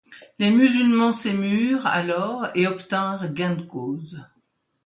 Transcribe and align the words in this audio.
Les 0.39 0.49
musulmans 0.49 1.11
s'émurent 1.11 1.85
alors 1.85 2.47
et 2.55 2.65
obtinrent 2.65 3.31
gain 3.31 3.53
de 3.53 3.61
cause. 3.61 4.19